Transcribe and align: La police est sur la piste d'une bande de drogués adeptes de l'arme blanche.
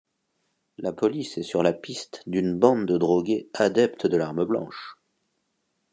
La 0.79 0.93
police 0.93 1.37
est 1.37 1.43
sur 1.43 1.61
la 1.61 1.73
piste 1.73 2.23
d'une 2.25 2.57
bande 2.57 2.87
de 2.87 2.97
drogués 2.97 3.51
adeptes 3.53 4.07
de 4.07 4.17
l'arme 4.17 4.45
blanche. 4.45 4.97